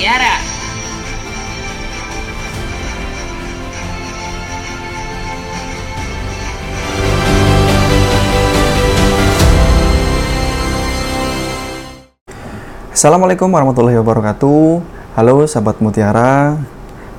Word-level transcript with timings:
Mutiara. 0.00 0.32
Assalamualaikum 12.96 13.52
warahmatullahi 13.52 14.00
wabarakatuh. 14.00 14.80
Halo 15.20 15.44
sahabat 15.44 15.84
Mutiara, 15.84 16.56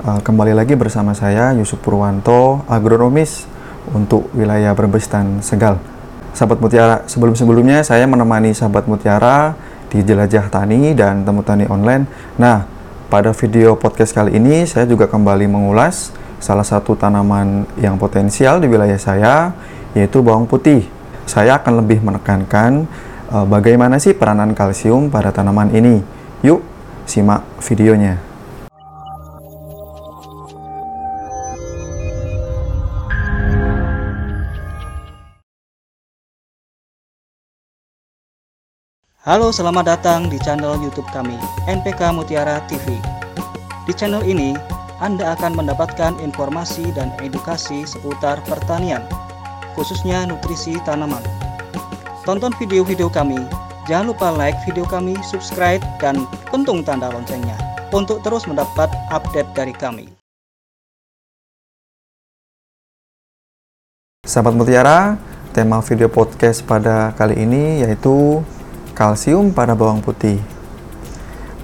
Eh, 0.02 0.22
kembali 0.26 0.58
lagi 0.58 0.74
bersama 0.74 1.14
saya 1.14 1.54
Yusuf 1.54 1.78
Purwanto, 1.86 2.66
agronomis 2.66 3.46
untuk 3.94 4.26
wilayah 4.34 4.74
Brebes 4.74 5.06
dan 5.06 5.46
Segal. 5.46 5.78
Sahabat 6.34 6.58
Mutiara, 6.58 7.06
sebelum-sebelumnya 7.06 7.86
saya 7.86 8.10
menemani 8.10 8.58
sahabat 8.58 8.90
Mutiara 8.90 9.54
di 9.92 10.00
Jelajah 10.00 10.48
Tani 10.48 10.96
dan 10.96 11.28
Temu 11.28 11.44
Tani 11.44 11.68
Online. 11.68 12.08
Nah, 12.40 12.71
pada 13.12 13.36
video 13.36 13.76
podcast 13.76 14.16
kali 14.16 14.40
ini 14.40 14.64
saya 14.64 14.88
juga 14.88 15.04
kembali 15.04 15.44
mengulas 15.52 16.16
salah 16.40 16.64
satu 16.64 16.96
tanaman 16.96 17.68
yang 17.76 18.00
potensial 18.00 18.64
di 18.64 18.72
wilayah 18.72 18.96
saya, 18.96 19.52
yaitu 19.92 20.24
bawang 20.24 20.48
putih. 20.48 20.88
Saya 21.28 21.60
akan 21.60 21.84
lebih 21.84 22.00
menekankan 22.00 22.88
eh, 23.28 23.46
bagaimana 23.52 24.00
sih 24.00 24.16
peranan 24.16 24.56
kalsium 24.56 25.12
pada 25.12 25.36
tanaman 25.36 25.76
ini. 25.76 26.00
Yuk, 26.40 26.64
simak 27.04 27.44
videonya. 27.60 28.31
Halo, 39.22 39.54
selamat 39.54 39.86
datang 39.86 40.34
di 40.34 40.42
channel 40.42 40.82
YouTube 40.82 41.06
kami, 41.14 41.38
NPK 41.70 42.10
Mutiara 42.10 42.58
TV. 42.66 42.98
Di 43.86 43.94
channel 43.94 44.26
ini, 44.26 44.58
Anda 44.98 45.38
akan 45.38 45.62
mendapatkan 45.62 46.18
informasi 46.18 46.90
dan 46.98 47.14
edukasi 47.22 47.86
seputar 47.86 48.42
pertanian, 48.50 49.06
khususnya 49.78 50.26
nutrisi 50.26 50.82
tanaman. 50.90 51.22
Tonton 52.26 52.50
video-video 52.58 53.14
kami, 53.14 53.38
jangan 53.86 54.10
lupa 54.10 54.34
like 54.34 54.58
video 54.66 54.90
kami, 54.90 55.14
subscribe, 55.22 55.86
dan 56.02 56.26
pentung 56.50 56.82
tanda 56.82 57.14
loncengnya 57.14 57.62
untuk 57.94 58.26
terus 58.26 58.50
mendapat 58.50 58.90
update 59.14 59.54
dari 59.54 59.78
kami. 59.78 60.10
Sahabat 64.26 64.58
Mutiara, 64.58 65.22
tema 65.54 65.78
video 65.86 66.10
podcast 66.10 66.66
pada 66.66 67.14
kali 67.14 67.38
ini 67.38 67.86
yaitu 67.86 68.42
kalsium 69.02 69.50
pada 69.50 69.74
bawang 69.74 69.98
putih. 69.98 70.38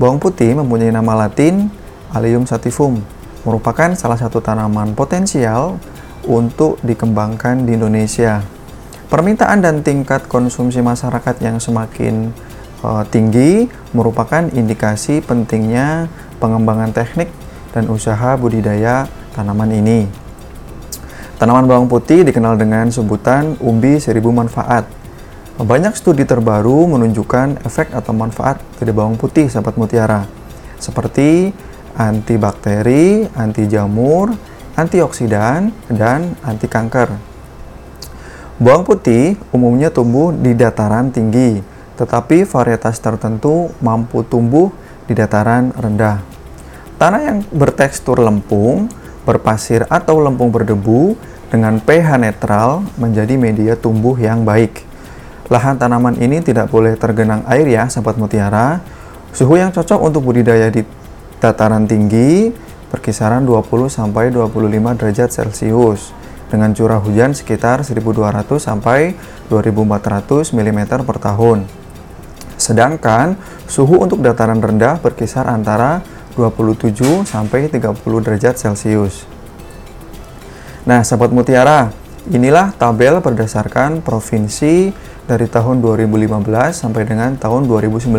Bawang 0.01 0.17
putih 0.17 0.57
mempunyai 0.57 0.89
nama 0.89 1.29
latin 1.29 1.69
Allium 2.09 2.49
sativum, 2.49 2.97
merupakan 3.45 3.93
salah 3.93 4.17
satu 4.17 4.41
tanaman 4.41 4.97
potensial 4.97 5.77
untuk 6.25 6.81
dikembangkan 6.81 7.69
di 7.69 7.77
Indonesia. 7.77 8.41
Permintaan 9.13 9.61
dan 9.61 9.85
tingkat 9.85 10.25
konsumsi 10.25 10.81
masyarakat 10.81 11.37
yang 11.45 11.61
semakin 11.61 12.33
uh, 12.81 13.05
tinggi 13.05 13.69
merupakan 13.93 14.49
indikasi 14.49 15.21
pentingnya 15.21 16.09
pengembangan 16.41 16.89
teknik 16.89 17.29
dan 17.69 17.85
usaha 17.93 18.33
budidaya 18.33 19.05
tanaman 19.37 19.77
ini. 19.77 20.09
Tanaman 21.37 21.69
bawang 21.69 21.85
putih 21.85 22.25
dikenal 22.25 22.57
dengan 22.57 22.89
sebutan 22.89 23.61
umbi 23.61 24.01
seribu 24.01 24.33
manfaat 24.33 24.96
banyak 25.65 25.97
studi 25.97 26.21
terbaru 26.21 26.85
menunjukkan 26.85 27.65
efek 27.65 27.89
atau 27.89 28.13
manfaat 28.13 28.61
dari 28.77 28.93
bawang 28.93 29.17
putih 29.17 29.49
sahabat 29.49 29.73
mutiara 29.73 30.29
seperti 30.77 31.49
antibakteri, 31.97 33.25
anti 33.33 33.65
jamur, 33.65 34.29
antioksidan, 34.77 35.73
dan 35.89 36.37
anti 36.45 36.69
kanker. 36.69 37.09
Bawang 38.61 38.85
putih 38.85 39.37
umumnya 39.49 39.89
tumbuh 39.89 40.29
di 40.29 40.53
dataran 40.53 41.09
tinggi, 41.09 41.61
tetapi 41.97 42.45
varietas 42.45 43.01
tertentu 43.01 43.73
mampu 43.81 44.21
tumbuh 44.21 44.69
di 45.09 45.17
dataran 45.17 45.73
rendah. 45.73 46.21
Tanah 47.01 47.21
yang 47.21 47.39
bertekstur 47.49 48.21
lempung, 48.21 48.89
berpasir 49.25 49.85
atau 49.89 50.21
lempung 50.21 50.53
berdebu 50.53 51.17
dengan 51.49 51.77
pH 51.81 52.17
netral 52.17 52.85
menjadi 52.97 53.37
media 53.37 53.73
tumbuh 53.77 54.17
yang 54.17 54.41
baik. 54.45 54.85
Lahan 55.47 55.79
tanaman 55.79 56.19
ini 56.19 56.43
tidak 56.43 56.67
boleh 56.67 56.99
tergenang 56.99 57.47
air 57.47 57.63
ya, 57.71 57.87
sahabat 57.87 58.19
mutiara. 58.19 58.83
Suhu 59.31 59.55
yang 59.55 59.71
cocok 59.71 59.99
untuk 60.03 60.27
budidaya 60.27 60.67
di 60.67 60.83
dataran 61.39 61.87
tinggi 61.87 62.51
berkisaran 62.91 63.47
20 63.47 63.87
sampai 63.87 64.31
25 64.31 64.99
derajat 64.99 65.29
Celcius 65.31 66.11
dengan 66.47 66.71
curah 66.71 66.99
hujan 66.99 67.35
sekitar 67.35 67.83
1200 67.83 68.59
sampai 68.59 69.15
2400 69.51 70.51
mm 70.55 70.79
per 71.03 71.17
tahun. 71.19 71.67
Sedangkan 72.59 73.39
suhu 73.67 74.03
untuk 74.03 74.19
dataran 74.23 74.59
rendah 74.59 74.99
berkisar 74.99 75.47
antara 75.47 76.03
27 76.35 77.23
sampai 77.23 77.71
30 77.71 77.95
derajat 78.23 78.55
Celcius. 78.59 79.23
Nah, 80.87 81.03
sahabat 81.03 81.35
mutiara, 81.35 81.91
inilah 82.31 82.75
tabel 82.75 83.23
berdasarkan 83.23 84.03
provinsi 84.03 84.91
dari 85.27 85.47
tahun 85.47 85.79
2015 85.83 86.27
sampai 86.71 87.03
dengan 87.07 87.35
tahun 87.35 87.67
2019 87.67 88.15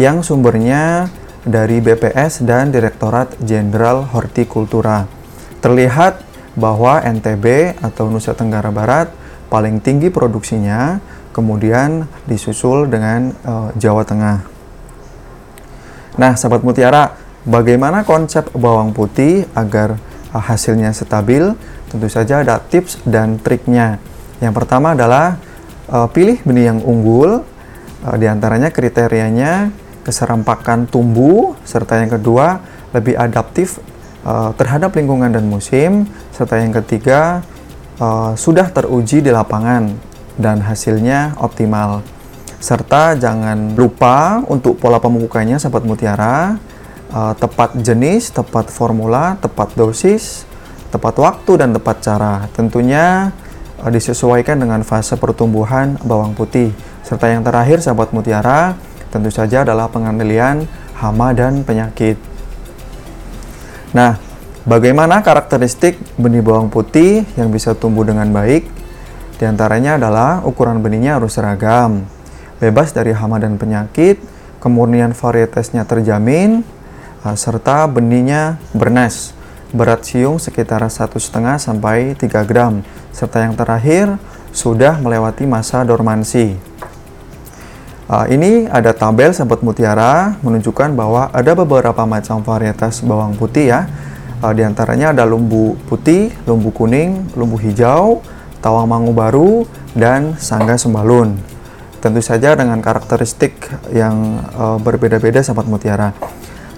yang 0.00 0.24
sumbernya 0.24 1.08
dari 1.42 1.82
BPS 1.82 2.46
dan 2.46 2.70
Direktorat 2.70 3.36
Jenderal 3.42 4.08
Hortikultura. 4.08 5.04
Terlihat 5.60 6.22
bahwa 6.54 7.00
NTB 7.00 7.76
atau 7.80 8.08
Nusa 8.08 8.36
Tenggara 8.36 8.70
Barat 8.70 9.10
paling 9.52 9.80
tinggi 9.84 10.08
produksinya, 10.08 11.00
kemudian 11.36 12.08
disusul 12.24 12.88
dengan 12.88 13.32
uh, 13.44 13.68
Jawa 13.76 14.04
Tengah. 14.04 14.38
Nah, 16.16 16.32
sahabat 16.36 16.60
mutiara, 16.64 17.16
bagaimana 17.48 18.04
konsep 18.04 18.48
bawang 18.52 18.92
putih 18.92 19.48
agar 19.56 19.96
uh, 20.32 20.40
hasilnya 20.40 20.92
stabil? 20.92 21.52
Tentu 21.92 22.08
saja 22.08 22.40
ada 22.40 22.56
tips 22.56 23.04
dan 23.04 23.36
triknya. 23.36 24.00
Yang 24.40 24.64
pertama 24.64 24.96
adalah 24.96 25.36
uh, 25.92 26.08
pilih 26.08 26.40
benih 26.40 26.72
yang 26.72 26.80
unggul. 26.80 27.44
Uh, 28.00 28.16
di 28.16 28.24
antaranya 28.24 28.72
kriterianya 28.72 29.68
keserampakan 30.00 30.88
tumbuh, 30.88 31.52
serta 31.68 32.00
yang 32.00 32.08
kedua 32.16 32.64
lebih 32.96 33.12
adaptif 33.20 33.76
uh, 34.24 34.56
terhadap 34.56 34.96
lingkungan 34.96 35.30
dan 35.36 35.44
musim, 35.44 36.08
serta 36.32 36.58
yang 36.64 36.72
ketiga 36.80 37.44
uh, 38.00 38.32
sudah 38.34 38.72
teruji 38.72 39.20
di 39.20 39.28
lapangan 39.28 39.92
dan 40.40 40.64
hasilnya 40.64 41.36
optimal. 41.38 42.00
Serta 42.56 43.18
jangan 43.20 43.76
lupa 43.76 44.40
untuk 44.48 44.80
pola 44.80 44.96
pemupukannya 44.96 45.60
sahabat 45.60 45.84
mutiara, 45.84 46.56
uh, 47.12 47.34
tepat 47.36 47.76
jenis, 47.78 48.32
tepat 48.32 48.72
formula, 48.72 49.36
tepat 49.38 49.76
dosis, 49.76 50.48
tepat 50.92 51.16
waktu 51.16 51.52
dan 51.56 51.72
tepat 51.72 52.04
cara. 52.04 52.44
Tentunya 52.52 53.32
Eh, 53.82 53.90
disesuaikan 53.90 54.62
dengan 54.62 54.86
fase 54.86 55.18
pertumbuhan 55.18 55.98
bawang 56.06 56.38
putih. 56.38 56.70
Serta 57.02 57.26
yang 57.26 57.42
terakhir 57.42 57.82
sahabat 57.82 58.14
mutiara 58.14 58.78
tentu 59.10 59.28
saja 59.34 59.66
adalah 59.66 59.90
pengendalian 59.90 60.70
hama 61.02 61.34
dan 61.34 61.66
penyakit. 61.66 62.14
Nah, 63.90 64.22
bagaimana 64.62 65.18
karakteristik 65.26 65.98
benih 66.14 66.46
bawang 66.46 66.70
putih 66.70 67.26
yang 67.34 67.50
bisa 67.50 67.74
tumbuh 67.74 68.06
dengan 68.06 68.30
baik? 68.30 68.70
Di 69.42 69.50
antaranya 69.50 69.98
adalah 69.98 70.46
ukuran 70.46 70.78
benihnya 70.78 71.18
harus 71.18 71.34
seragam, 71.34 72.06
bebas 72.62 72.94
dari 72.94 73.10
hama 73.10 73.42
dan 73.42 73.58
penyakit, 73.58 74.22
kemurnian 74.62 75.10
varietasnya 75.10 75.82
terjamin, 75.90 76.62
eh, 77.26 77.34
serta 77.34 77.90
benihnya 77.90 78.62
bernes 78.70 79.41
berat 79.72 80.04
siung 80.04 80.36
sekitar 80.36 80.84
1,5 80.84 81.18
sampai 81.56 82.12
3 82.14 82.44
gram, 82.44 82.84
serta 83.10 83.48
yang 83.48 83.56
terakhir 83.56 84.20
sudah 84.52 85.00
melewati 85.00 85.48
masa 85.48 85.80
dormansi. 85.82 86.72
Uh, 88.12 88.28
ini 88.28 88.68
ada 88.68 88.92
tabel 88.92 89.32
sahabat 89.32 89.64
mutiara 89.64 90.36
menunjukkan 90.44 90.92
bahwa 90.92 91.32
ada 91.32 91.56
beberapa 91.56 92.04
macam 92.04 92.44
varietas 92.44 93.00
bawang 93.00 93.32
putih 93.40 93.72
ya. 93.72 93.88
Uh, 94.44 94.52
di 94.52 94.60
antaranya 94.60 95.16
ada 95.16 95.24
lumbu 95.24 95.80
putih, 95.88 96.28
lumbu 96.44 96.68
kuning, 96.76 97.32
lumbu 97.32 97.56
hijau, 97.56 98.20
tawang 98.60 98.84
mangu 98.84 99.16
baru, 99.16 99.64
dan 99.96 100.36
sangga 100.36 100.76
sembalun. 100.76 101.40
Tentu 102.04 102.20
saja 102.20 102.52
dengan 102.52 102.84
karakteristik 102.84 103.56
yang 103.94 104.44
uh, 104.60 104.76
berbeda-beda 104.76 105.40
sahabat 105.40 105.64
mutiara. 105.64 106.12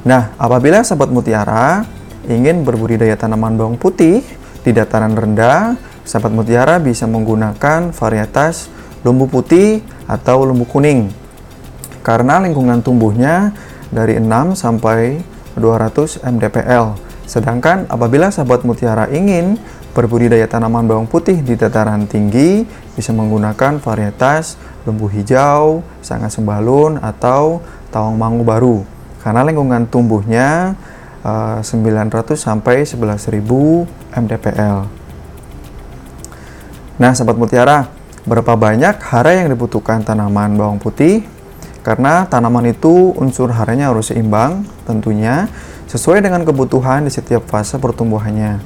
Nah, 0.07 0.37
apabila 0.39 0.85
sahabat 0.87 1.11
mutiara 1.11 1.83
ingin 2.29 2.65
berbudidaya 2.65 3.15
tanaman 3.17 3.57
bawang 3.57 3.77
putih 3.77 4.25
di 4.65 4.71
dataran 4.73 5.13
rendah, 5.13 5.77
sahabat 6.05 6.33
mutiara 6.33 6.81
bisa 6.81 7.05
menggunakan 7.05 7.93
varietas 7.93 8.73
lumbu 9.05 9.29
putih 9.29 9.85
atau 10.09 10.49
lumbu 10.49 10.65
kuning. 10.65 11.13
Karena 12.05 12.41
lingkungan 12.41 12.85
tumbuhnya 12.85 13.53
dari 13.89 14.21
6 14.21 14.57
sampai 14.57 15.21
200 15.57 16.21
mdpl. 16.25 16.97
Sedangkan 17.25 17.89
apabila 17.89 18.29
sahabat 18.29 18.69
mutiara 18.69 19.09
ingin 19.09 19.57
berbudidaya 19.97 20.45
tanaman 20.45 20.85
bawang 20.85 21.09
putih 21.09 21.41
di 21.41 21.57
dataran 21.57 22.05
tinggi, 22.05 22.67
bisa 22.93 23.15
menggunakan 23.17 23.81
varietas 23.81 24.61
lumbu 24.85 25.09
hijau, 25.09 25.81
sangat 26.05 26.35
sembalun, 26.35 27.01
atau 27.01 27.65
tawang 27.89 28.21
mangu 28.21 28.45
baru. 28.45 28.77
Karena 29.25 29.41
lingkungan 29.47 29.89
tumbuhnya 29.89 30.77
900 31.25 31.65
eh, 31.65 32.37
sampai 32.37 32.77
11.000 32.85 33.41
mdpl. 34.13 34.79
Nah, 36.95 37.11
sahabat 37.17 37.41
mutiara, 37.41 37.89
berapa 38.29 38.55
banyak 38.55 39.01
hara 39.01 39.33
yang 39.43 39.49
dibutuhkan 39.51 40.05
tanaman 40.05 40.55
bawang 40.55 40.77
putih? 40.77 41.25
Karena 41.81 42.29
tanaman 42.29 42.71
itu 42.71 43.13
unsur 43.17 43.53
haranya 43.53 43.89
harus 43.93 44.13
seimbang, 44.13 44.69
tentunya 44.85 45.49
sesuai 45.89 46.21
dengan 46.21 46.45
kebutuhan 46.45 47.05
di 47.05 47.13
setiap 47.13 47.45
fase 47.49 47.81
pertumbuhannya. 47.81 48.61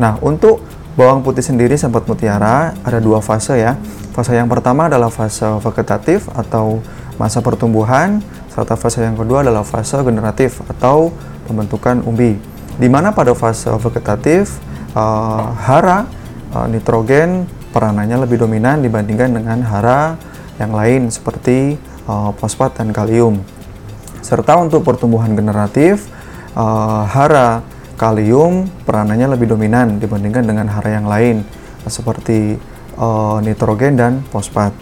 Nah, 0.00 0.16
untuk 0.24 0.64
bawang 0.96 1.24
putih 1.24 1.44
sendiri 1.44 1.76
sahabat 1.76 2.04
mutiara 2.04 2.76
ada 2.84 3.00
dua 3.00 3.24
fase 3.24 3.56
ya. 3.56 3.76
Fase 4.12 4.36
yang 4.36 4.48
pertama 4.48 4.92
adalah 4.92 5.08
fase 5.08 5.48
vegetatif 5.64 6.28
atau 6.36 6.84
masa 7.16 7.40
pertumbuhan, 7.40 8.20
serta 8.52 8.76
fase 8.76 9.00
yang 9.00 9.16
kedua 9.16 9.40
adalah 9.40 9.64
fase 9.64 9.96
generatif 10.04 10.60
atau 10.68 11.12
pembentukan 11.52 12.00
umbi. 12.08 12.40
Di 12.80 12.88
mana 12.88 13.12
pada 13.12 13.36
fase 13.36 13.68
vegetatif 13.68 14.56
uh, 14.96 15.52
hara 15.60 16.08
uh, 16.56 16.64
nitrogen 16.64 17.44
peranannya 17.76 18.24
lebih 18.24 18.40
dominan 18.40 18.80
dibandingkan 18.80 19.36
dengan 19.36 19.60
hara 19.60 20.16
yang 20.56 20.72
lain 20.72 21.12
seperti 21.12 21.76
uh, 22.08 22.32
fosfat 22.40 22.80
dan 22.80 22.96
kalium. 22.96 23.44
Serta 24.24 24.56
untuk 24.56 24.88
pertumbuhan 24.88 25.36
generatif 25.36 26.08
uh, 26.56 27.04
hara 27.04 27.60
kalium 28.00 28.72
peranannya 28.88 29.36
lebih 29.36 29.52
dominan 29.52 30.00
dibandingkan 30.00 30.48
dengan 30.48 30.72
hara 30.72 30.96
yang 30.96 31.04
lain 31.04 31.44
seperti 31.84 32.56
uh, 32.96 33.36
nitrogen 33.44 34.00
dan 34.00 34.12
fosfat. 34.32 34.72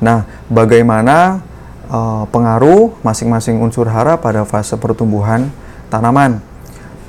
Nah, 0.00 0.24
bagaimana 0.48 1.44
uh, 1.90 2.24
pengaruh 2.30 2.94
masing-masing 3.02 3.58
unsur 3.58 3.90
hara 3.90 4.16
pada 4.16 4.46
fase 4.46 4.78
pertumbuhan 4.78 5.50
tanaman. 5.90 6.40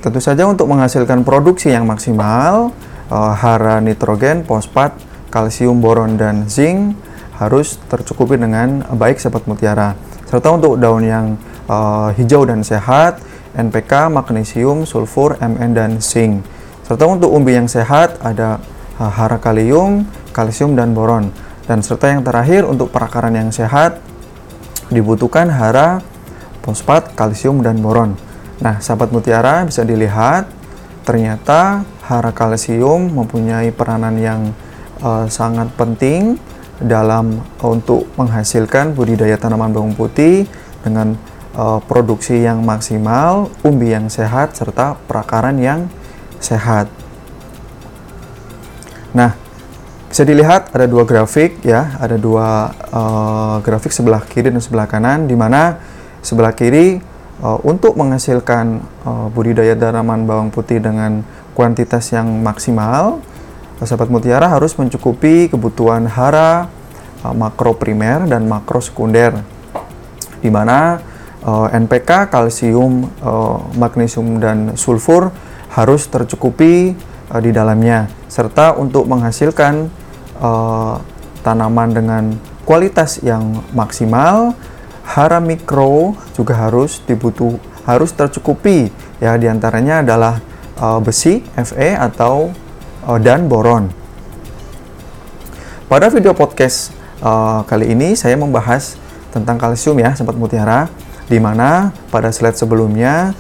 Tentu 0.02 0.18
saja 0.18 0.50
untuk 0.50 0.66
menghasilkan 0.66 1.22
produksi 1.22 1.70
yang 1.70 1.86
maksimal, 1.86 2.74
uh, 3.14 3.34
hara 3.38 3.78
nitrogen, 3.78 4.42
fosfat, 4.44 4.98
kalsium, 5.30 5.78
boron, 5.80 6.18
dan 6.18 6.50
zinc 6.50 6.98
harus 7.38 7.78
tercukupi 7.90 8.38
dengan 8.38 8.82
baik 8.98 9.22
sahabat 9.22 9.46
mutiara. 9.46 9.94
Serta 10.26 10.50
untuk 10.54 10.82
daun 10.82 11.06
yang 11.06 11.38
uh, 11.70 12.10
hijau 12.18 12.50
dan 12.50 12.66
sehat, 12.66 13.22
NPK, 13.54 14.10
magnesium, 14.10 14.90
sulfur, 14.90 15.38
Mn, 15.38 15.72
dan 15.78 16.02
zinc. 16.02 16.42
Serta 16.82 17.06
untuk 17.06 17.30
umbi 17.30 17.56
yang 17.56 17.70
sehat 17.70 18.18
ada 18.26 18.62
hara 18.98 19.42
kalium, 19.42 20.06
kalsium, 20.34 20.78
dan 20.78 20.94
boron. 20.94 21.34
Dan 21.66 21.82
serta 21.82 22.12
yang 22.12 22.22
terakhir 22.26 22.68
untuk 22.68 22.94
perakaran 22.94 23.34
yang 23.34 23.50
sehat 23.50 24.11
dibutuhkan 24.92 25.48
hara, 25.48 26.04
fosfat, 26.62 27.16
kalsium, 27.16 27.64
dan 27.64 27.80
boron. 27.80 28.14
Nah, 28.62 28.78
sahabat 28.78 29.10
mutiara 29.10 29.66
bisa 29.66 29.82
dilihat 29.82 30.46
ternyata 31.02 31.82
hara 32.06 32.30
kalsium 32.30 33.10
mempunyai 33.10 33.74
peranan 33.74 34.20
yang 34.22 34.42
uh, 35.02 35.26
sangat 35.26 35.74
penting 35.74 36.38
dalam 36.78 37.42
uh, 37.58 37.74
untuk 37.74 38.06
menghasilkan 38.20 38.94
budidaya 38.94 39.40
tanaman 39.40 39.74
bawang 39.74 39.98
putih 39.98 40.46
dengan 40.86 41.18
uh, 41.58 41.82
produksi 41.82 42.46
yang 42.46 42.62
maksimal, 42.62 43.50
umbi 43.66 43.98
yang 43.98 44.12
sehat, 44.14 44.54
serta 44.54 45.00
perakaran 45.10 45.58
yang 45.58 45.90
sehat. 46.38 46.86
Nah, 49.18 49.34
bisa 50.12 50.28
dilihat 50.28 50.76
ada 50.76 50.92
dua 50.92 51.08
grafik 51.08 51.64
ya, 51.64 51.96
ada 51.96 52.20
dua 52.20 52.76
uh, 52.92 53.64
grafik 53.64 53.96
sebelah 53.96 54.20
kiri 54.28 54.52
dan 54.52 54.60
sebelah 54.60 54.84
kanan 54.84 55.24
di 55.24 55.40
mana 55.40 55.80
sebelah 56.20 56.52
kiri 56.52 57.00
uh, 57.40 57.56
untuk 57.64 57.96
menghasilkan 57.96 58.84
uh, 59.08 59.32
budidaya 59.32 59.72
tanaman 59.72 60.28
bawang 60.28 60.52
putih 60.52 60.84
dengan 60.84 61.24
kuantitas 61.56 62.12
yang 62.12 62.28
maksimal, 62.44 63.24
sahabat 63.80 64.12
mutiara 64.12 64.52
harus 64.52 64.76
mencukupi 64.76 65.48
kebutuhan 65.48 66.04
hara 66.12 66.68
uh, 67.24 67.32
makro 67.32 67.80
primer 67.80 68.28
dan 68.28 68.52
makro 68.52 68.84
sekunder. 68.84 69.40
Di 70.44 70.52
mana 70.52 71.00
uh, 71.40 71.72
NPK, 71.72 72.28
kalsium, 72.28 73.08
uh, 73.24 73.64
magnesium 73.80 74.44
dan 74.44 74.76
sulfur 74.76 75.32
harus 75.72 76.04
tercukupi 76.12 77.00
di 77.32 77.52
dalamnya 77.56 78.12
serta 78.28 78.76
untuk 78.76 79.08
menghasilkan 79.08 80.01
uh, 80.42 80.98
tanaman 81.46 81.94
dengan 81.94 82.24
kualitas 82.66 83.22
yang 83.22 83.62
maksimal, 83.72 84.58
hara 85.06 85.40
mikro 85.40 86.18
juga 86.34 86.58
harus 86.58 87.00
dibutuh 87.06 87.56
harus 87.86 88.14
tercukupi. 88.14 88.90
Ya 89.22 89.38
di 89.38 89.46
antaranya 89.46 90.02
adalah 90.02 90.42
uh, 90.82 91.00
besi 91.00 91.46
Fe 91.54 91.94
atau 91.94 92.50
uh, 93.06 93.20
dan 93.22 93.46
boron. 93.46 93.90
Pada 95.86 96.08
video 96.08 96.32
podcast 96.32 96.96
uh, 97.22 97.62
kali 97.68 97.92
ini 97.92 98.16
saya 98.16 98.40
membahas 98.40 98.96
tentang 99.32 99.60
kalsium 99.60 100.00
ya 100.00 100.16
sempat 100.16 100.36
mutiara 100.36 100.88
di 101.28 101.40
mana 101.40 101.96
pada 102.12 102.32
slide 102.32 102.56
sebelumnya 102.60 103.32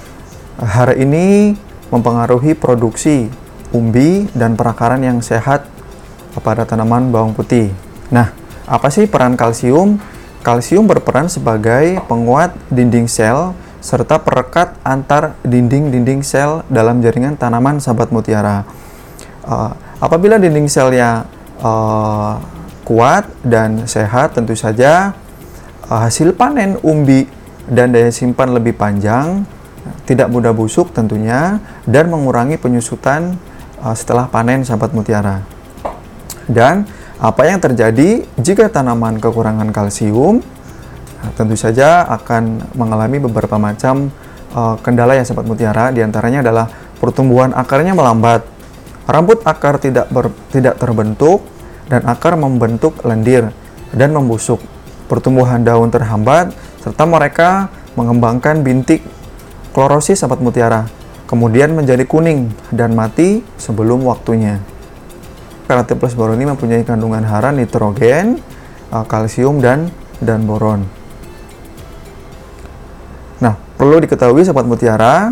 hara 0.60 0.96
ini 0.96 1.56
mempengaruhi 1.92 2.56
produksi 2.56 3.28
umbi 3.72 4.28
dan 4.32 4.56
perakaran 4.56 5.04
yang 5.04 5.20
sehat 5.20 5.68
pada 6.40 6.64
tanaman 6.64 7.12
bawang 7.12 7.36
putih. 7.36 7.76
Nah, 8.08 8.32
apa 8.64 8.88
sih 8.88 9.10
peran 9.12 9.36
kalsium? 9.36 10.00
Kalsium 10.42 10.88
berperan 10.88 11.28
sebagai 11.30 12.02
penguat 12.08 12.56
dinding 12.72 13.06
sel 13.06 13.54
serta 13.82 14.22
perekat 14.22 14.78
antar 14.86 15.34
dinding-dinding 15.42 16.22
sel 16.22 16.62
dalam 16.70 17.02
jaringan 17.02 17.34
tanaman 17.34 17.82
sahabat 17.82 18.14
mutiara. 18.14 18.64
Uh, 19.42 19.74
apabila 19.98 20.38
dinding 20.38 20.70
selnya 20.70 21.26
uh, 21.66 22.38
kuat 22.86 23.26
dan 23.42 23.90
sehat, 23.90 24.38
tentu 24.38 24.54
saja 24.54 25.18
uh, 25.90 26.00
hasil 26.06 26.38
panen 26.38 26.78
umbi 26.86 27.26
dan 27.66 27.90
daya 27.90 28.14
simpan 28.14 28.54
lebih 28.54 28.78
panjang, 28.78 29.46
tidak 30.06 30.30
mudah 30.30 30.54
busuk 30.54 30.94
tentunya, 30.94 31.58
dan 31.90 32.10
mengurangi 32.14 32.62
penyusutan 32.62 33.34
uh, 33.82 33.98
setelah 33.98 34.30
panen 34.30 34.62
sahabat 34.62 34.94
mutiara. 34.94 35.42
Dan 36.52 36.84
apa 37.16 37.48
yang 37.48 37.64
terjadi 37.64 38.28
jika 38.36 38.68
tanaman 38.68 39.24
kekurangan 39.24 39.72
kalsium? 39.72 40.44
Nah, 41.22 41.32
tentu 41.38 41.56
saja 41.56 42.04
akan 42.12 42.76
mengalami 42.76 43.24
beberapa 43.24 43.56
macam 43.56 44.12
uh, 44.52 44.76
kendala 44.84 45.16
yang 45.16 45.24
sempat 45.24 45.48
mutiara. 45.48 45.96
Di 45.96 46.04
antaranya 46.04 46.44
adalah 46.44 46.68
pertumbuhan 47.00 47.56
akarnya 47.56 47.96
melambat, 47.96 48.44
rambut 49.08 49.40
akar 49.48 49.80
tidak 49.80 50.12
ber, 50.12 50.34
tidak 50.52 50.76
terbentuk, 50.76 51.46
dan 51.88 52.04
akar 52.04 52.36
membentuk 52.36 53.00
lendir 53.08 53.48
dan 53.96 54.12
membusuk. 54.12 54.60
Pertumbuhan 55.08 55.64
daun 55.64 55.88
terhambat, 55.88 56.52
serta 56.84 57.06
mereka 57.08 57.72
mengembangkan 57.96 58.64
bintik 58.64 59.04
klorosis 59.72 60.20
sahabat 60.24 60.42
mutiara, 60.42 60.88
kemudian 61.30 61.72
menjadi 61.76 62.04
kuning 62.08 62.52
dan 62.74 62.96
mati 62.96 63.44
sebelum 63.60 64.04
waktunya 64.08 64.71
karena 65.72 65.88
T 65.88 65.96
plus 65.96 66.20
boron 66.20 66.36
ini 66.36 66.52
mempunyai 66.52 66.84
kandungan 66.84 67.24
hara 67.24 67.56
nitrogen, 67.56 68.44
uh, 68.92 69.08
kalsium 69.08 69.64
dan 69.64 69.88
dan 70.20 70.44
boron. 70.44 70.84
Nah, 73.40 73.56
perlu 73.80 74.04
diketahui 74.04 74.44
sahabat 74.44 74.68
mutiara, 74.68 75.32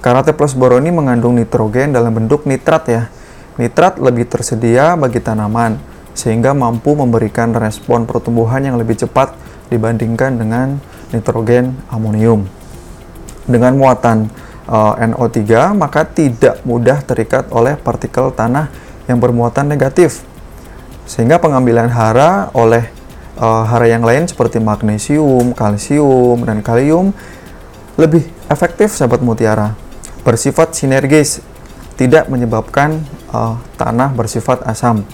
karate 0.00 0.32
plus 0.32 0.56
boron 0.56 0.80
ini 0.80 0.96
mengandung 0.96 1.36
nitrogen 1.36 1.92
dalam 1.92 2.08
bentuk 2.16 2.48
nitrat 2.48 2.88
ya. 2.88 3.12
Nitrat 3.60 4.00
lebih 4.00 4.24
tersedia 4.24 4.96
bagi 4.96 5.20
tanaman 5.20 5.76
sehingga 6.16 6.56
mampu 6.56 6.96
memberikan 6.96 7.52
respon 7.52 8.08
pertumbuhan 8.08 8.64
yang 8.64 8.80
lebih 8.80 8.96
cepat 8.96 9.36
dibandingkan 9.68 10.40
dengan 10.40 10.80
nitrogen 11.12 11.76
amonium. 11.92 12.48
Dengan 13.44 13.76
muatan 13.76 14.32
uh, 14.72 14.96
NO3 14.96 15.76
maka 15.76 16.08
tidak 16.08 16.64
mudah 16.64 17.04
terikat 17.04 17.52
oleh 17.52 17.76
partikel 17.76 18.32
tanah 18.32 18.85
yang 19.06 19.18
bermuatan 19.22 19.66
negatif. 19.70 20.22
Sehingga 21.06 21.38
pengambilan 21.38 21.90
hara 21.90 22.50
oleh 22.52 22.90
uh, 23.38 23.64
hara 23.66 23.86
yang 23.86 24.02
lain 24.02 24.26
seperti 24.26 24.58
magnesium, 24.58 25.54
kalsium, 25.54 26.42
dan 26.42 26.60
kalium 26.60 27.14
lebih 27.96 28.26
efektif 28.50 28.92
sahabat 28.92 29.22
mutiara. 29.22 29.78
bersifat 30.26 30.74
sinergis, 30.74 31.38
tidak 31.94 32.26
menyebabkan 32.26 32.98
uh, 33.30 33.54
tanah 33.78 34.10
bersifat 34.10 34.58
asam. 34.66 35.06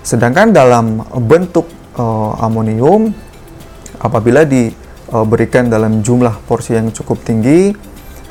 Sedangkan 0.00 0.48
dalam 0.48 1.04
bentuk 1.28 1.68
uh, 2.00 2.40
amonium, 2.40 3.12
apabila 4.00 4.48
diberikan 4.48 5.68
dalam 5.68 6.00
jumlah 6.00 6.40
porsi 6.48 6.72
yang 6.72 6.88
cukup 6.88 7.20
tinggi, 7.20 7.76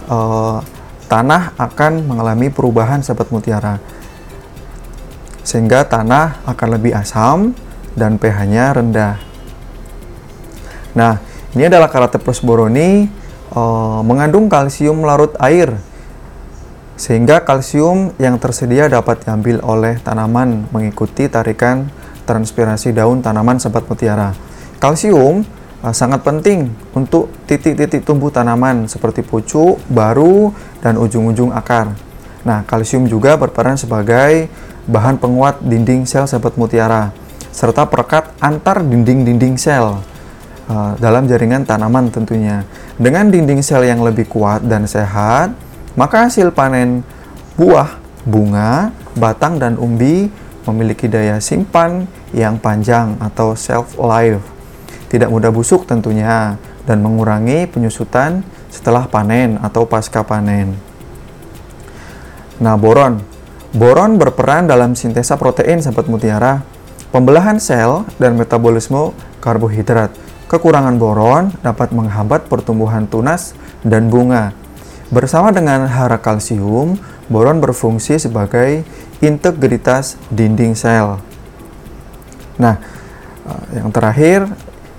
uh, 0.10 0.58
tanah 1.06 1.54
akan 1.62 2.10
mengalami 2.10 2.50
perubahan 2.50 3.06
sahabat 3.06 3.30
mutiara 3.30 3.78
sehingga 5.50 5.82
tanah 5.90 6.46
akan 6.46 6.68
lebih 6.78 6.94
asam 6.94 7.58
dan 7.98 8.22
pH-nya 8.22 8.78
rendah. 8.78 9.18
Nah, 10.94 11.18
ini 11.58 11.66
adalah 11.66 11.90
karakter 11.90 12.22
plus 12.22 12.46
boroni 12.46 13.10
uh, 13.58 14.06
mengandung 14.06 14.46
kalsium 14.46 15.02
larut 15.02 15.34
air 15.42 15.74
sehingga 17.00 17.42
kalsium 17.42 18.14
yang 18.22 18.38
tersedia 18.38 18.86
dapat 18.92 19.26
diambil 19.26 19.58
oleh 19.66 19.98
tanaman 20.04 20.70
mengikuti 20.70 21.26
tarikan 21.26 21.90
transpirasi 22.30 22.94
daun 22.94 23.26
tanaman 23.26 23.58
sahabat 23.58 23.90
mutiara. 23.90 24.38
Kalsium 24.78 25.42
uh, 25.82 25.96
sangat 25.96 26.22
penting 26.22 26.70
untuk 26.94 27.34
titik-titik 27.50 28.06
tumbuh 28.06 28.30
tanaman 28.30 28.86
seperti 28.86 29.26
pucuk, 29.26 29.82
baru, 29.90 30.54
dan 30.86 31.02
ujung-ujung 31.02 31.50
akar. 31.58 32.09
Nah, 32.50 32.66
kalsium 32.66 33.06
juga 33.06 33.38
berperan 33.38 33.78
sebagai 33.78 34.50
bahan 34.90 35.22
penguat 35.22 35.62
dinding 35.62 36.10
sel 36.10 36.26
sahabat 36.26 36.58
mutiara, 36.58 37.14
serta 37.54 37.86
perekat 37.86 38.34
antar 38.42 38.82
dinding-dinding 38.82 39.54
sel 39.62 40.02
uh, 40.66 40.94
dalam 40.98 41.30
jaringan 41.30 41.62
tanaman 41.62 42.10
tentunya. 42.10 42.66
Dengan 42.98 43.30
dinding 43.30 43.62
sel 43.62 43.86
yang 43.86 44.02
lebih 44.02 44.26
kuat 44.26 44.66
dan 44.66 44.90
sehat, 44.90 45.54
maka 45.94 46.26
hasil 46.26 46.50
panen 46.50 47.06
buah, 47.54 48.02
bunga, 48.26 48.90
batang, 49.14 49.62
dan 49.62 49.78
umbi 49.78 50.34
memiliki 50.66 51.06
daya 51.06 51.38
simpan 51.38 52.10
yang 52.34 52.58
panjang 52.58 53.14
atau 53.22 53.54
shelf 53.54 53.94
life 54.02 54.42
tidak 55.10 55.34
mudah 55.34 55.50
busuk 55.50 55.90
tentunya, 55.90 56.56
dan 56.86 57.02
mengurangi 57.02 57.66
penyusutan 57.66 58.46
setelah 58.70 59.10
panen 59.10 59.58
atau 59.62 59.86
pasca 59.90 60.22
panen. 60.22 60.89
Nah, 62.60 62.76
boron. 62.76 63.24
Boron 63.72 64.20
berperan 64.20 64.68
dalam 64.68 64.98
sintesa 64.98 65.40
protein 65.40 65.80
sahabat 65.80 66.12
mutiara, 66.12 66.66
pembelahan 67.16 67.56
sel, 67.62 68.04
dan 68.20 68.36
metabolisme 68.36 69.16
karbohidrat. 69.40 70.12
Kekurangan 70.50 70.98
boron 71.00 71.54
dapat 71.64 71.96
menghambat 71.96 72.50
pertumbuhan 72.52 73.06
tunas 73.08 73.56
dan 73.86 74.12
bunga. 74.12 74.52
Bersama 75.14 75.54
dengan 75.56 75.88
hara 75.88 76.20
kalsium, 76.20 76.98
boron 77.30 77.62
berfungsi 77.62 78.20
sebagai 78.20 78.84
integritas 79.22 80.20
dinding 80.34 80.74
sel. 80.74 81.22
Nah, 82.60 82.76
eh, 83.46 83.80
yang 83.80 83.94
terakhir 83.94 84.50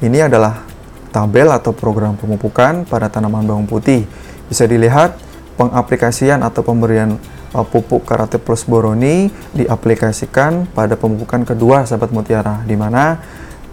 ini 0.01 0.23
adalah 0.25 0.65
tabel 1.11 1.51
atau 1.51 1.75
program 1.75 2.17
pemupukan 2.17 2.87
pada 2.87 3.11
tanaman 3.11 3.45
bawang 3.45 3.67
putih. 3.67 4.07
Bisa 4.47 4.65
dilihat 4.65 5.19
pengaplikasian 5.59 6.41
atau 6.41 6.63
pemberian 6.65 7.21
pupuk 7.51 8.07
karate 8.07 8.39
plus 8.39 8.63
boroni 8.63 9.27
diaplikasikan 9.55 10.71
pada 10.71 10.95
pemupukan 10.95 11.43
kedua 11.43 11.83
sahabat 11.83 12.15
mutiara 12.15 12.63
di 12.63 12.79
mana 12.79 13.19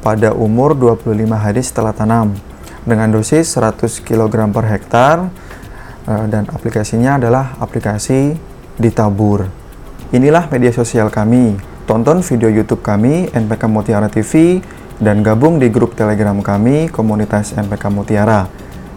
pada 0.01 0.33
umur 0.33 0.73
25 0.73 1.05
hari 1.37 1.61
setelah 1.61 1.93
tanam 1.93 2.33
dengan 2.87 3.11
dosis 3.11 3.51
100 3.53 4.01
kg 4.01 4.49
per 4.49 4.65
hektar 4.65 5.15
uh, 6.07 6.25
dan 6.31 6.47
aplikasinya 6.49 7.19
adalah 7.19 7.59
aplikasi 7.59 8.33
ditabur. 8.79 9.45
Inilah 10.15 10.47
media 10.47 10.71
sosial 10.71 11.11
kami. 11.11 11.59
Tonton 11.83 12.19
video 12.23 12.51
YouTube 12.51 12.83
kami 12.83 13.31
NPK 13.31 13.63
Mutiara 13.67 14.07
TV 14.11 14.59
dan 14.99 15.23
gabung 15.23 15.59
di 15.59 15.67
grup 15.67 15.95
Telegram 15.95 16.35
kami 16.39 16.87
komunitas 16.87 17.55
MPK 17.55 17.83
Mutiara. 17.91 18.47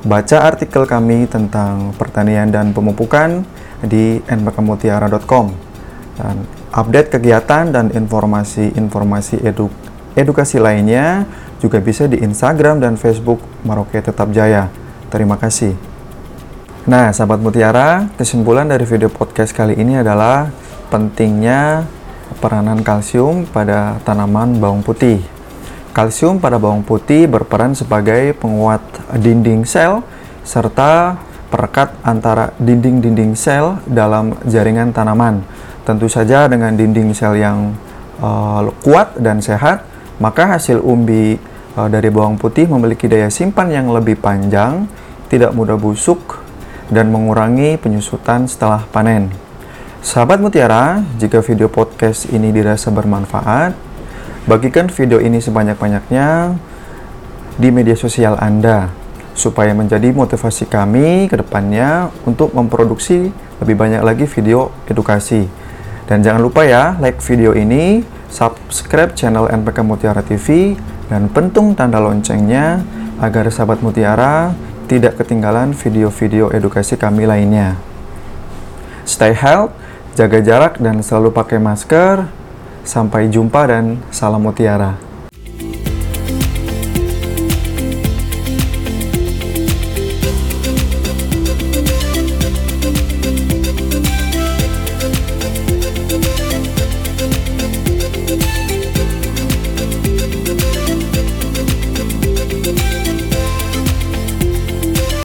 Baca 0.01 0.39
artikel 0.49 0.89
kami 0.89 1.29
tentang 1.29 1.93
pertanian 1.99 2.49
dan 2.49 2.73
pemupukan 2.73 3.45
di 3.85 4.21
npkmutiara.com 4.25 5.47
dan 6.21 6.37
update 6.75 7.09
kegiatan 7.17 7.73
dan 7.73 7.89
informasi-informasi 7.91 9.41
edu 9.41 9.73
edukasi 10.15 10.61
lainnya 10.61 11.25
juga 11.61 11.79
bisa 11.79 12.09
di 12.09 12.21
Instagram 12.21 12.81
dan 12.81 12.97
Facebook 12.97 13.41
Maroke 13.63 14.01
Tetap 14.01 14.33
Jaya. 14.33 14.73
Terima 15.13 15.37
kasih. 15.37 15.77
Nah, 16.89 17.13
sahabat 17.13 17.45
Mutiara, 17.45 18.09
kesimpulan 18.17 18.65
dari 18.65 18.89
video 18.89 19.13
podcast 19.13 19.53
kali 19.53 19.77
ini 19.77 20.01
adalah 20.01 20.49
pentingnya 20.89 21.85
peranan 22.41 22.81
kalsium 22.81 23.45
pada 23.45 24.01
tanaman 24.03 24.57
bawang 24.57 24.81
putih. 24.81 25.21
Kalsium 25.93 26.41
pada 26.41 26.57
bawang 26.57 26.81
putih 26.81 27.29
berperan 27.29 27.77
sebagai 27.77 28.33
penguat 28.39 28.81
dinding 29.13 29.69
sel 29.69 30.01
serta 30.41 31.21
perekat 31.51 31.93
antara 32.07 32.55
dinding-dinding 32.63 33.35
sel 33.35 33.83
dalam 33.85 34.39
jaringan 34.47 34.95
tanaman. 34.95 35.43
Tentu 35.83 36.07
saja 36.07 36.47
dengan 36.47 36.73
dinding 36.79 37.11
sel 37.11 37.37
yang 37.37 37.75
uh, 38.23 38.71
kuat 38.87 39.19
dan 39.19 39.43
sehat, 39.43 39.83
maka 40.23 40.57
hasil 40.57 40.79
umbi 40.81 41.37
uh, 41.75 41.91
dari 41.91 42.09
bawang 42.09 42.39
putih 42.39 42.71
memiliki 42.71 43.11
daya 43.11 43.29
simpan 43.29 43.69
yang 43.75 43.91
lebih 43.91 44.17
panjang, 44.17 44.87
tidak 45.27 45.51
mudah 45.53 45.75
busuk, 45.75 46.39
dan 46.89 47.11
mengurangi 47.11 47.77
penyusutan 47.77 48.47
setelah 48.47 48.87
panen. 48.95 49.35
Sahabat 50.01 50.41
Mutiara, 50.41 51.05
jika 51.21 51.45
video 51.45 51.69
podcast 51.69 52.31
ini 52.33 52.55
dirasa 52.55 52.89
bermanfaat, 52.89 53.91
Bagikan 54.49 54.89
video 54.89 55.21
ini 55.21 55.37
sebanyak-banyaknya 55.37 56.57
di 57.61 57.69
media 57.69 57.93
sosial 57.93 58.41
Anda 58.41 58.89
supaya 59.41 59.73
menjadi 59.73 60.13
motivasi 60.13 60.69
kami 60.69 61.33
ke 61.33 61.41
depannya 61.41 62.13
untuk 62.29 62.53
memproduksi 62.53 63.33
lebih 63.65 63.77
banyak 63.81 64.05
lagi 64.05 64.29
video 64.29 64.69
edukasi. 64.85 65.49
Dan 66.05 66.21
jangan 66.21 66.45
lupa 66.45 66.69
ya, 66.69 67.01
like 67.01 67.25
video 67.25 67.57
ini, 67.57 68.05
subscribe 68.29 69.17
channel 69.17 69.49
NPK 69.49 69.81
Mutiara 69.81 70.21
TV, 70.21 70.77
dan 71.09 71.33
pentung 71.33 71.73
tanda 71.73 71.97
loncengnya 71.97 72.85
agar 73.17 73.49
sahabat 73.49 73.81
Mutiara 73.81 74.53
tidak 74.91 75.17
ketinggalan 75.17 75.73
video-video 75.73 76.53
edukasi 76.53 77.01
kami 77.01 77.25
lainnya. 77.25 77.81
Stay 79.09 79.33
healthy, 79.33 79.73
jaga 80.19 80.39
jarak, 80.45 80.75
dan 80.83 81.01
selalu 81.01 81.33
pakai 81.33 81.57
masker. 81.57 82.29
Sampai 82.81 83.29
jumpa 83.29 83.69
dan 83.69 84.01
salam 84.09 84.41
mutiara. 84.41 85.10